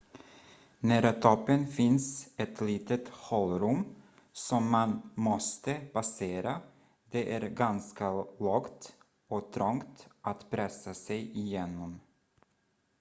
[0.79, 3.85] nära toppen finns ett litet hålrum
[4.31, 6.61] som man måste passera
[7.11, 8.93] det är ganska lågt
[9.27, 11.99] och trångt att pressa sig igenom